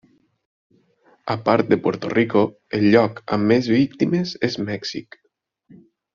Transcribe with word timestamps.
A 1.33 1.43
part 1.49 1.67
de 1.73 1.77
Puerto 1.83 2.09
Rico 2.13 2.41
el 2.79 2.87
lloc 2.95 3.21
amb 3.37 3.49
més 3.53 3.69
víctimes 3.75 4.33
és 4.49 4.59
Mèxic. 4.73 5.21